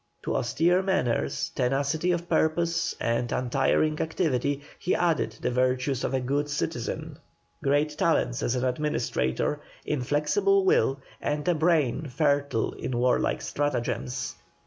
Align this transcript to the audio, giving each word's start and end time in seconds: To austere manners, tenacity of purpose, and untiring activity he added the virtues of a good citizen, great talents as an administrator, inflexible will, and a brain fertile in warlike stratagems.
To 0.23 0.35
austere 0.35 0.81
manners, 0.81 1.51
tenacity 1.53 2.11
of 2.11 2.27
purpose, 2.27 2.95
and 2.99 3.31
untiring 3.31 4.01
activity 4.01 4.61
he 4.79 4.95
added 4.95 5.33
the 5.41 5.51
virtues 5.51 6.03
of 6.03 6.15
a 6.15 6.19
good 6.19 6.49
citizen, 6.49 7.19
great 7.63 7.95
talents 7.99 8.41
as 8.41 8.55
an 8.55 8.65
administrator, 8.65 9.61
inflexible 9.85 10.65
will, 10.65 10.99
and 11.21 11.47
a 11.47 11.53
brain 11.53 12.07
fertile 12.07 12.73
in 12.73 12.97
warlike 12.97 13.43
stratagems. 13.43 14.33